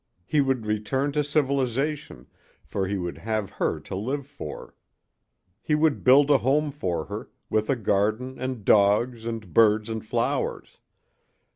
He 0.25 0.41
would 0.41 0.65
return 0.65 1.11
to 1.11 1.23
civilization, 1.23 2.25
for 2.65 2.87
he 2.87 2.97
would 2.97 3.19
have 3.19 3.51
her 3.51 3.79
to 3.81 3.95
live 3.95 4.25
for. 4.25 4.73
He 5.61 5.75
would 5.75 6.03
build 6.03 6.31
a 6.31 6.39
home 6.39 6.71
for 6.71 7.05
her, 7.05 7.29
with 7.51 7.69
a 7.69 7.75
garden 7.75 8.39
and 8.39 8.65
dogs 8.65 9.27
and 9.27 9.53
birds 9.53 9.89
and 9.89 10.03
flowers. 10.03 10.79